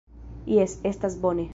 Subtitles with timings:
[0.53, 1.49] Jes, estas bone.